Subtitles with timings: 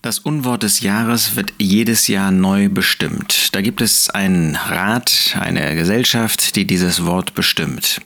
[0.00, 3.54] Das Unwort des Jahres wird jedes Jahr neu bestimmt.
[3.54, 8.00] Da gibt es einen Rat, eine Gesellschaft, die dieses Wort bestimmt.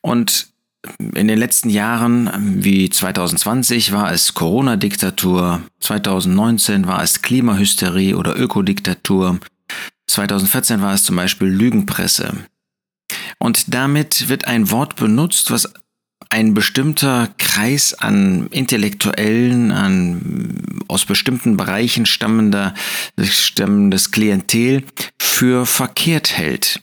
[0.00, 0.48] Und
[0.98, 9.38] in den letzten Jahren, wie 2020, war es Corona-Diktatur, 2019 war es Klimahysterie oder Ökodiktatur,
[10.06, 12.46] 2014 war es zum Beispiel Lügenpresse.
[13.38, 15.72] Und damit wird ein Wort benutzt, was
[16.32, 22.74] ein bestimmter Kreis an Intellektuellen, an aus bestimmten Bereichen stammender,
[23.22, 24.84] stammendes Klientel
[25.20, 26.80] für verkehrt hält.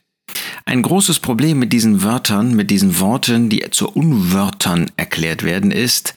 [0.64, 6.14] Ein großes Problem mit diesen Wörtern, mit diesen Worten, die zu Unwörtern erklärt werden, ist,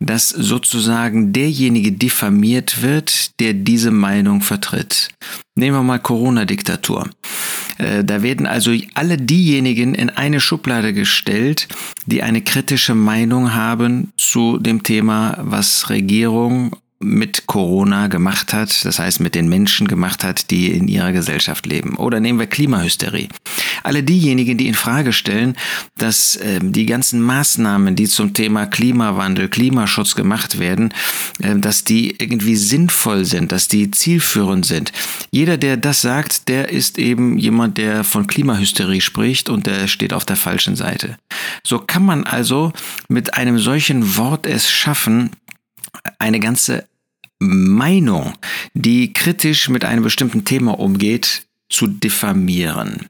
[0.00, 5.08] dass sozusagen derjenige diffamiert wird, der diese Meinung vertritt.
[5.54, 7.08] Nehmen wir mal Corona-Diktatur.
[7.78, 11.68] Äh, da werden also alle diejenigen in eine Schublade gestellt,
[12.06, 16.76] die eine kritische Meinung haben zu dem Thema, was Regierung
[17.06, 21.64] mit Corona gemacht hat, das heißt mit den Menschen gemacht hat, die in ihrer Gesellschaft
[21.66, 21.96] leben.
[21.96, 23.28] Oder nehmen wir Klimahysterie.
[23.82, 25.56] Alle diejenigen, die in Frage stellen,
[25.96, 30.92] dass äh, die ganzen Maßnahmen, die zum Thema Klimawandel, Klimaschutz gemacht werden,
[31.40, 34.92] äh, dass die irgendwie sinnvoll sind, dass die zielführend sind.
[35.30, 40.12] Jeder, der das sagt, der ist eben jemand, der von Klimahysterie spricht und der steht
[40.12, 41.16] auf der falschen Seite.
[41.62, 42.72] So kann man also
[43.08, 45.30] mit einem solchen Wort es schaffen,
[46.18, 46.86] eine ganze
[47.38, 48.32] Meinung,
[48.74, 53.06] die kritisch mit einem bestimmten Thema umgeht, zu diffamieren.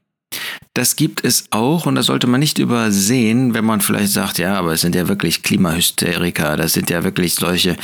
[0.73, 4.55] Das gibt es auch und das sollte man nicht übersehen, wenn man vielleicht sagt, ja,
[4.55, 7.77] aber es sind ja wirklich Klimahysteriker, das sind ja wirklich solche,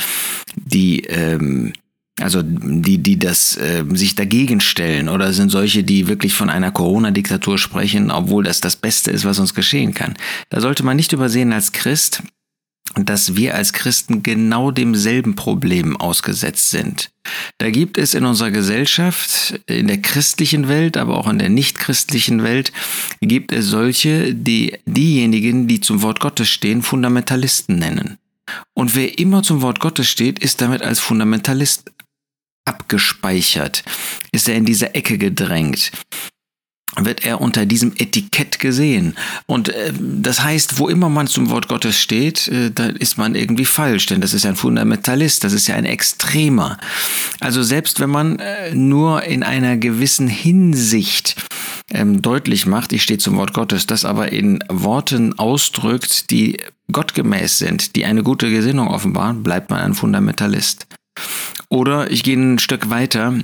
[0.56, 1.72] die ähm,
[2.20, 6.70] also die, die das äh, sich dagegen stellen oder sind solche, die wirklich von einer
[6.70, 10.14] Corona-Diktatur sprechen, obwohl das das Beste ist, was uns geschehen kann.
[10.48, 12.22] Da sollte man nicht übersehen als Christ,
[12.94, 17.10] dass wir als Christen genau demselben Problem ausgesetzt sind.
[17.58, 22.42] Da gibt es in unserer Gesellschaft, in der christlichen Welt, aber auch in der nichtchristlichen
[22.42, 22.72] Welt,
[23.20, 28.18] gibt es solche, die diejenigen, die zum Wort Gottes stehen, Fundamentalisten nennen.
[28.74, 31.90] Und wer immer zum Wort Gottes steht, ist damit als Fundamentalist
[32.66, 33.82] abgespeichert,
[34.32, 35.90] ist er in diese Ecke gedrängt
[37.00, 39.16] wird er unter diesem Etikett gesehen.
[39.46, 43.34] Und äh, das heißt, wo immer man zum Wort Gottes steht, äh, da ist man
[43.34, 46.78] irgendwie falsch, denn das ist ja ein Fundamentalist, das ist ja ein Extremer.
[47.40, 51.36] Also selbst wenn man äh, nur in einer gewissen Hinsicht
[51.90, 56.58] ähm, deutlich macht, ich stehe zum Wort Gottes, das aber in Worten ausdrückt, die
[56.92, 60.86] gottgemäß sind, die eine gute Gesinnung offenbaren, bleibt man ein Fundamentalist.
[61.68, 63.34] Oder ich gehe ein Stück weiter,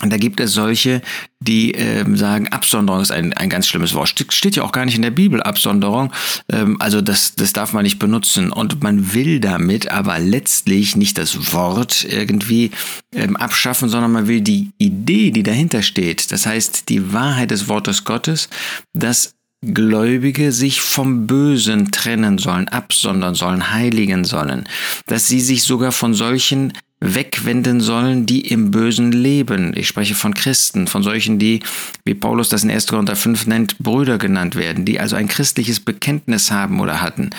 [0.00, 1.02] da gibt es solche,
[1.40, 4.08] die ähm, sagen, Absonderung ist ein, ein ganz schlimmes Wort.
[4.08, 6.12] Steht, steht ja auch gar nicht in der Bibel, Absonderung.
[6.50, 8.50] Ähm, also das, das darf man nicht benutzen.
[8.50, 12.70] Und man will damit aber letztlich nicht das Wort irgendwie
[13.14, 16.32] ähm, abschaffen, sondern man will die Idee, die dahinter steht.
[16.32, 18.48] Das heißt, die Wahrheit des Wortes Gottes,
[18.94, 24.68] dass Gläubige sich vom Bösen trennen sollen, absondern sollen, heiligen sollen,
[25.06, 29.72] dass sie sich sogar von solchen wegwenden sollen, die im Bösen leben.
[29.76, 31.60] Ich spreche von Christen, von solchen, die,
[32.04, 32.86] wie Paulus das in 1.
[32.86, 37.30] Korinther 5 nennt, Brüder genannt werden, die also ein christliches Bekenntnis haben oder hatten.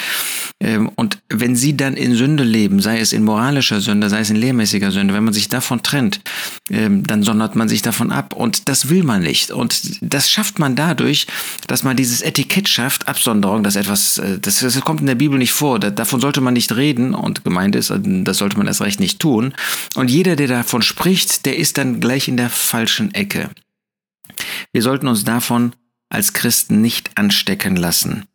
[0.60, 4.30] Ähm, und wenn sie dann in Sünde leben, sei es in moralischer Sünde, sei es
[4.30, 6.20] in lehrmäßiger Sünde, wenn man sich davon trennt,
[6.70, 8.34] ähm, dann sondert man sich davon ab.
[8.34, 9.52] Und das will man nicht.
[9.52, 11.26] Und das schafft man dadurch,
[11.68, 15.38] dass man dieses Etikett schafft, Absonderung, dass etwas, äh, das, das kommt in der Bibel
[15.38, 15.80] nicht vor.
[15.80, 19.53] Davon sollte man nicht reden und gemeint ist, das sollte man erst recht nicht tun.
[19.96, 23.50] Und jeder, der davon spricht, der ist dann gleich in der falschen Ecke.
[24.72, 25.74] Wir sollten uns davon
[26.10, 28.26] als Christen nicht anstecken lassen.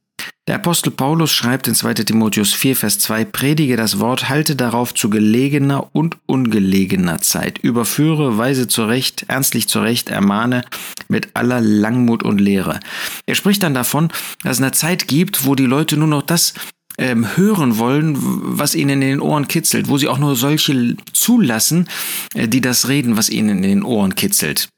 [0.48, 4.94] Der Apostel Paulus schreibt in 2 Timotheus 4, Vers 2, Predige das Wort, halte darauf
[4.94, 10.64] zu gelegener und ungelegener Zeit, überführe, weise zurecht, ernstlich zurecht, ermahne
[11.08, 12.80] mit aller Langmut und Lehre.
[13.26, 14.08] Er spricht dann davon,
[14.42, 16.54] dass es eine Zeit gibt, wo die Leute nur noch das
[16.98, 21.88] ähm, hören wollen, was ihnen in den Ohren kitzelt, wo sie auch nur solche zulassen,
[22.34, 24.68] äh, die das reden, was ihnen in den Ohren kitzelt.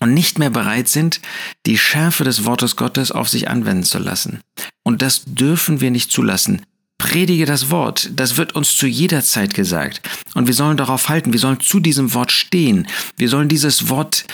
[0.00, 1.20] Und nicht mehr bereit sind,
[1.66, 4.40] die Schärfe des Wortes Gottes auf sich anwenden zu lassen.
[4.82, 6.62] Und das dürfen wir nicht zulassen.
[6.98, 10.00] Predige das Wort, das wird uns zu jeder Zeit gesagt.
[10.34, 12.86] Und wir sollen darauf halten, wir sollen zu diesem Wort stehen.
[13.16, 14.24] Wir sollen dieses Wort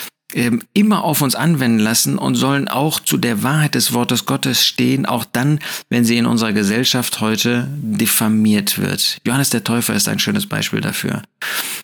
[0.72, 5.06] immer auf uns anwenden lassen und sollen auch zu der Wahrheit des Wortes Gottes stehen,
[5.06, 9.18] auch dann, wenn sie in unserer Gesellschaft heute diffamiert wird.
[9.26, 11.22] Johannes der Täufer ist ein schönes Beispiel dafür.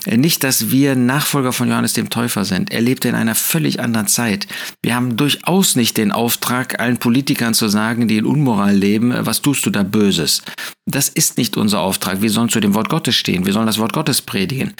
[0.06, 2.70] Nicht, dass wir Nachfolger von Johannes dem Täufer sind.
[2.70, 4.46] Er lebte in einer völlig anderen Zeit.
[4.82, 9.42] Wir haben durchaus nicht den Auftrag, allen Politikern zu sagen, die in Unmoral leben, was
[9.42, 10.42] tust du da Böses.
[10.86, 12.22] Das ist nicht unser Auftrag.
[12.22, 13.46] Wir sollen zu dem Wort Gottes stehen.
[13.46, 14.74] Wir sollen das Wort Gottes predigen.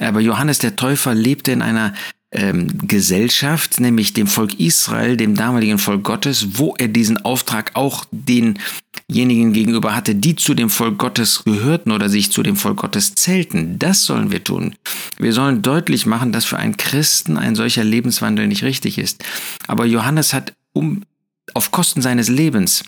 [0.00, 1.94] Aber Johannes der Täufer lebte in einer
[2.32, 8.06] ähm, Gesellschaft, nämlich dem Volk Israel, dem damaligen Volk Gottes, wo er diesen Auftrag auch
[8.10, 13.14] denjenigen gegenüber hatte, die zu dem Volk Gottes gehörten oder sich zu dem Volk Gottes
[13.14, 13.78] zählten.
[13.78, 14.74] Das sollen wir tun.
[15.18, 19.24] Wir sollen deutlich machen, dass für einen Christen ein solcher Lebenswandel nicht richtig ist.
[19.66, 21.02] Aber Johannes hat um
[21.54, 22.82] auf Kosten seines Lebens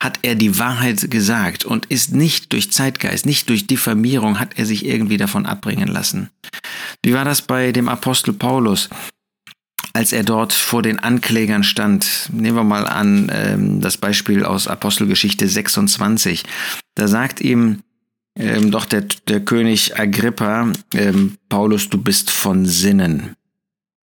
[0.00, 4.66] hat er die Wahrheit gesagt und ist nicht durch Zeitgeist, nicht durch Diffamierung, hat er
[4.66, 6.30] sich irgendwie davon abbringen lassen.
[7.02, 8.88] Wie war das bei dem Apostel Paulus?
[9.94, 12.28] als er dort vor den Anklägern stand.
[12.32, 16.44] Nehmen wir mal an ähm, das Beispiel aus Apostelgeschichte 26.
[16.94, 17.82] Da sagt ihm
[18.38, 23.34] ähm, doch der, der König Agrippa, ähm, Paulus, du bist von Sinnen.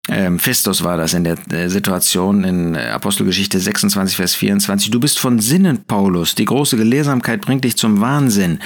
[0.08, 4.92] Ähm, Festus war das in der äh, Situation in äh, Apostelgeschichte 26, Vers 24.
[4.92, 6.36] Du bist von Sinnen, Paulus.
[6.36, 8.60] Die große Gelehrsamkeit bringt dich zum Wahnsinn.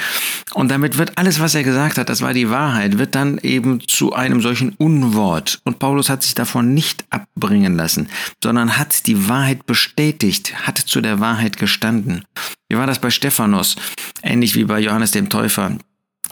[0.52, 3.80] Und damit wird alles, was er gesagt hat, das war die Wahrheit, wird dann eben
[3.80, 5.60] zu einem solchen Unwort.
[5.64, 8.08] Und Paulus hat sich davon nicht abbringen lassen,
[8.42, 12.24] sondern hat die Wahrheit bestätigt, hat zu der Wahrheit gestanden.
[12.68, 13.76] Wie war das bei Stephanus?
[14.22, 15.72] Ähnlich wie bei Johannes dem Täufer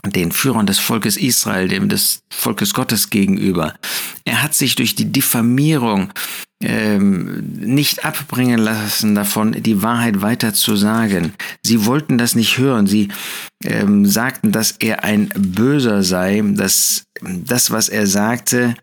[0.05, 3.73] den Führern des Volkes Israel, dem des Volkes Gottes gegenüber.
[4.25, 6.13] Er hat sich durch die Diffamierung
[6.61, 11.33] ähm, nicht abbringen lassen davon, die Wahrheit weiter zu sagen.
[11.63, 12.87] Sie wollten das nicht hören.
[12.87, 13.09] Sie
[13.63, 18.75] ähm, sagten, dass er ein Böser sei, dass das, was er sagte,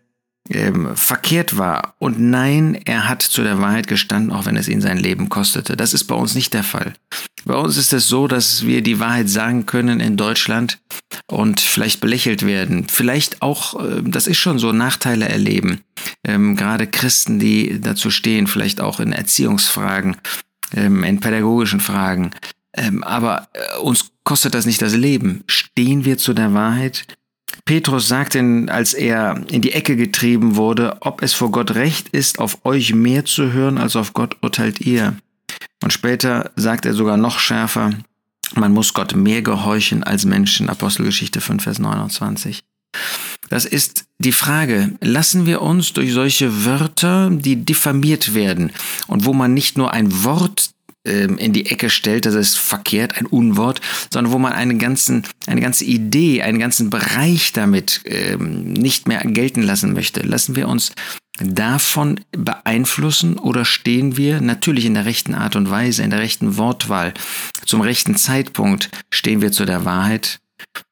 [0.49, 1.95] ähm, verkehrt war.
[1.99, 5.75] Und nein, er hat zu der Wahrheit gestanden, auch wenn es ihn sein Leben kostete.
[5.75, 6.93] Das ist bei uns nicht der Fall.
[7.45, 10.79] Bei uns ist es so, dass wir die Wahrheit sagen können in Deutschland
[11.27, 12.87] und vielleicht belächelt werden.
[12.89, 15.81] Vielleicht auch, äh, das ist schon so, Nachteile erleben.
[16.23, 20.17] Ähm, gerade Christen, die dazu stehen, vielleicht auch in Erziehungsfragen,
[20.73, 22.31] ähm, in pädagogischen Fragen.
[22.73, 25.43] Ähm, aber äh, uns kostet das nicht das Leben.
[25.47, 27.05] Stehen wir zu der Wahrheit?
[27.67, 32.39] Petrus sagte, als er in die Ecke getrieben wurde, ob es vor Gott recht ist,
[32.39, 35.17] auf euch mehr zu hören, als auf Gott urteilt ihr.
[35.83, 37.91] Und später sagt er sogar noch schärfer,
[38.55, 40.69] man muss Gott mehr gehorchen als Menschen.
[40.69, 42.63] Apostelgeschichte 5, Vers 29.
[43.49, 48.71] Das ist die Frage, lassen wir uns durch solche Wörter, die diffamiert werden
[49.07, 50.71] und wo man nicht nur ein Wort
[51.07, 53.81] ähm, in die Ecke stellt, das ist verkehrt, ein Unwort,
[54.11, 59.21] sondern wo man einen ganzen, eine ganze Idee, einen ganzen Bereich damit ähm, nicht mehr
[59.21, 60.21] gelten lassen möchte.
[60.21, 60.91] Lassen wir uns
[61.39, 66.57] davon beeinflussen oder stehen wir natürlich in der rechten Art und Weise, in der rechten
[66.57, 67.13] Wortwahl,
[67.65, 70.39] zum rechten Zeitpunkt stehen wir zu der Wahrheit?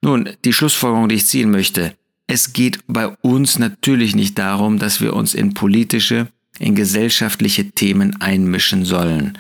[0.02, 1.96] Nun, die Schlussfolgerung, die ich ziehen möchte,
[2.28, 6.28] es geht bei uns natürlich nicht darum, dass wir uns in politische,
[6.60, 9.38] in gesellschaftliche Themen einmischen sollen.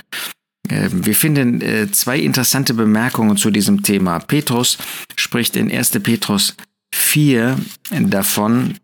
[0.75, 4.19] Ähm, wir finden äh, zwei interessante Bemerkungen zu diesem Thema.
[4.19, 4.77] Petrus
[5.16, 5.92] spricht in 1.
[6.04, 6.56] Petrus
[6.94, 7.57] 4
[7.92, 8.75] davon,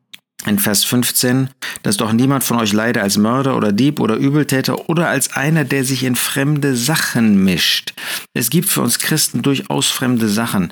[0.45, 1.49] in Vers 15,
[1.83, 5.63] dass doch niemand von euch leide als Mörder oder Dieb oder Übeltäter oder als einer,
[5.63, 7.93] der sich in fremde Sachen mischt.
[8.33, 10.71] Es gibt für uns Christen durchaus fremde Sachen.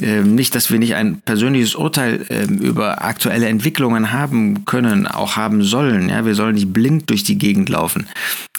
[0.00, 5.36] Ähm, nicht, dass wir nicht ein persönliches Urteil ähm, über aktuelle Entwicklungen haben können, auch
[5.36, 6.08] haben sollen.
[6.08, 8.06] Ja, wir sollen nicht blind durch die Gegend laufen.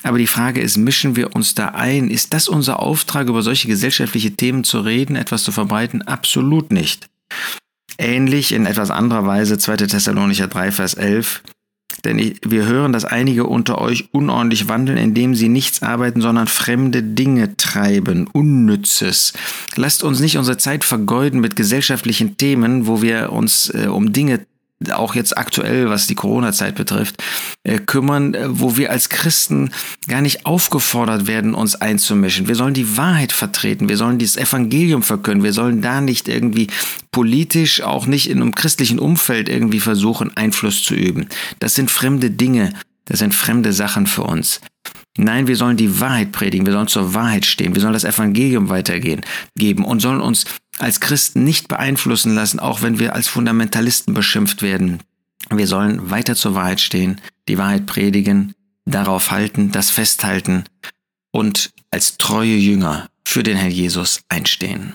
[0.03, 2.09] Aber die Frage ist, mischen wir uns da ein?
[2.09, 6.01] Ist das unser Auftrag, über solche gesellschaftliche Themen zu reden, etwas zu verbreiten?
[6.01, 7.09] Absolut nicht.
[7.99, 9.75] Ähnlich in etwas anderer Weise 2.
[9.77, 11.43] Thessalonicher 3, Vers 11.
[12.05, 17.03] Denn wir hören, dass einige unter euch unordentlich wandeln, indem sie nichts arbeiten, sondern fremde
[17.03, 19.33] Dinge treiben, Unnützes.
[19.75, 24.45] Lasst uns nicht unsere Zeit vergeuden mit gesellschaftlichen Themen, wo wir uns äh, um Dinge
[24.91, 27.21] auch jetzt aktuell, was die Corona-Zeit betrifft,
[27.63, 29.71] äh, kümmern, äh, wo wir als Christen
[30.07, 32.47] gar nicht aufgefordert werden, uns einzumischen.
[32.47, 36.67] Wir sollen die Wahrheit vertreten, wir sollen dieses Evangelium verkünden, wir sollen da nicht irgendwie
[37.11, 41.27] politisch, auch nicht in einem christlichen Umfeld irgendwie versuchen, Einfluss zu üben.
[41.59, 42.73] Das sind fremde Dinge,
[43.05, 44.61] das sind fremde Sachen für uns.
[45.21, 48.69] Nein, wir sollen die Wahrheit predigen, wir sollen zur Wahrheit stehen, wir sollen das Evangelium
[48.69, 49.19] weitergehen,
[49.57, 50.45] geben und sollen uns
[50.77, 54.99] als Christen nicht beeinflussen lassen, auch wenn wir als Fundamentalisten beschimpft werden.
[55.49, 58.53] Wir sollen weiter zur Wahrheit stehen, die Wahrheit predigen,
[58.85, 60.63] darauf halten, das festhalten
[61.31, 64.93] und als treue Jünger für den Herrn Jesus einstehen.